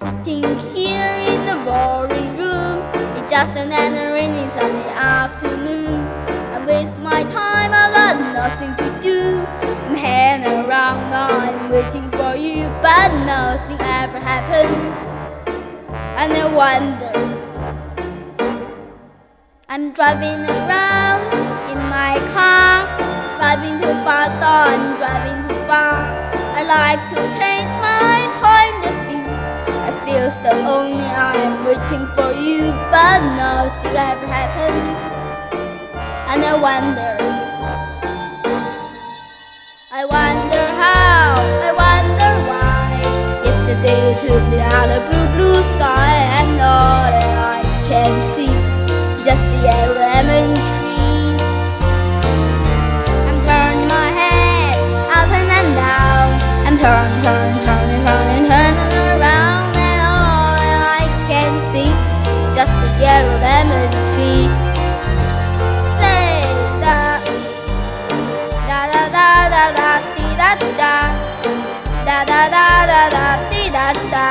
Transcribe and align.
Sitting 0.00 0.58
here 0.74 1.14
in 1.32 1.40
the 1.46 1.56
boring 1.64 2.36
room. 2.36 2.78
It's 3.16 3.30
just 3.30 3.52
another 3.52 4.12
rainy 4.12 4.48
Sunday 4.50 4.88
afternoon. 4.90 5.94
I 6.54 6.64
waste 6.66 6.96
my 6.98 7.22
time, 7.24 7.72
I 7.72 7.90
got 7.98 8.16
nothing 8.38 8.72
to 8.82 8.88
do. 9.02 9.18
I'm 9.86 9.94
hanging 9.94 10.66
around, 10.66 11.12
I'm 11.12 11.70
waiting 11.70 12.10
for 12.12 12.34
you, 12.36 12.68
but 12.80 13.08
nothing 13.24 13.80
ever 13.80 14.18
happens. 14.18 14.96
And 16.20 16.32
I 16.32 16.46
wonder. 16.60 17.12
I'm 19.68 19.92
driving 19.92 20.44
around 20.58 21.22
in 21.72 21.78
my 21.96 22.18
car, 22.34 22.71
I'm 31.90 32.06
for 32.14 32.32
you, 32.32 32.70
but 32.90 33.20
nothing 33.36 33.96
ever 33.96 34.26
happens. 34.26 35.00
And 36.30 36.44
I 36.44 36.54
wonder, 36.54 37.16
I 39.90 40.04
wonder 40.04 40.64
how, 40.82 41.34
I 41.68 41.70
wonder 41.84 42.32
why. 42.48 43.02
Yesterday 43.44 43.98
you 44.08 44.14
took 44.22 44.42
me 44.48 44.60
out 44.60 44.90
of 44.96 45.02
blue, 45.10 45.28
blue 45.36 45.62
sky, 45.74 46.14
and 46.38 46.52
all 46.60 47.10
that 47.10 47.34
I 47.56 47.60
can 47.88 48.12
see, 48.34 48.54
just 49.26 49.42
the 49.42 49.58
yellow 49.66 49.98
lemon 49.98 50.54
tree. 50.54 51.34
I'm 53.28 53.38
turning 53.44 53.88
my 53.88 54.08
head 54.20 54.76
up 55.18 55.28
and 55.28 55.74
down. 55.74 56.28
I'm 56.66 56.76
turning, 56.78 57.41
da 72.86 73.08
da 73.10 73.36
da 73.50 73.62
da 73.70 73.92
da 74.10 74.28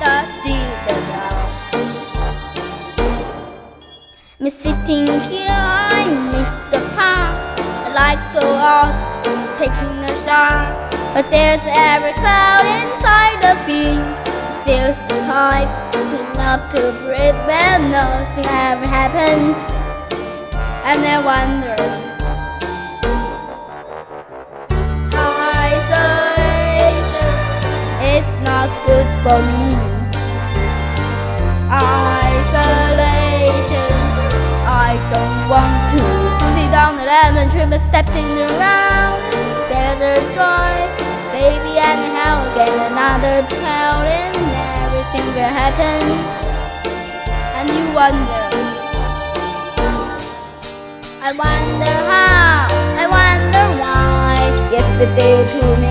da 0.00 0.22
da 0.40 0.66
sitting 4.50 5.06
here, 5.28 5.50
I 5.50 6.06
miss 6.30 6.50
the 6.70 6.78
park. 6.94 7.58
I 7.58 7.90
like 7.92 8.22
to 8.34 8.46
out, 8.46 8.94
taking 9.58 9.98
a 10.04 10.12
shower. 10.24 10.70
But 11.14 11.30
there's 11.30 11.62
every 11.66 12.12
cloud 12.14 12.64
inside 12.78 13.38
the 13.42 13.54
field. 13.66 14.06
Feels 14.64 14.98
the 15.08 15.18
type 15.26 15.70
enough 15.96 16.70
to 16.74 16.92
breathe 17.02 17.38
when 17.48 17.90
nothing 17.90 18.46
ever 18.46 18.86
happens. 18.86 19.58
And 20.84 21.00
I 21.04 21.18
wonder. 21.24 22.15
Not 28.66 28.86
good 28.86 29.06
for 29.22 29.38
me. 29.52 29.66
Isolation. 32.26 32.82
I 34.66 34.98
don't 35.12 35.38
want 35.52 35.74
to 35.92 36.02
sit 36.54 36.72
on 36.74 36.92
the 36.98 37.04
lemon 37.06 37.46
tree 37.50 37.66
but 37.70 37.80
stepping 37.80 38.30
around. 38.50 39.22
There's 39.70 40.02
a 40.02 40.14
joy, 40.34 40.74
baby, 41.30 41.78
and 41.78 42.02
how 42.16 42.34
get 42.54 42.70
another 42.90 43.46
cloud 43.54 44.06
and 44.06 44.36
everything 44.82 45.26
will 45.34 45.52
happen. 45.62 46.02
And 47.58 47.66
you 47.70 47.84
wonder. 47.94 48.44
I 51.22 51.30
wonder 51.34 51.94
how, 52.10 52.68
I 53.02 53.04
wonder 53.18 53.66
why. 53.82 54.38
Yesterday 54.70 55.36
took 55.52 55.78
me 55.80 55.85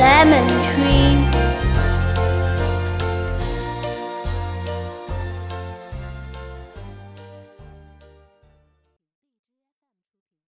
lemon 0.00 0.48
tree. 0.72 1.49